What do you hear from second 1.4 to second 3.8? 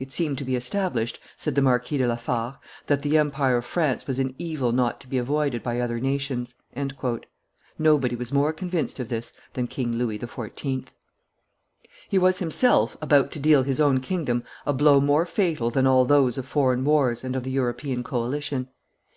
the Marquis de la Fare, "that the empire of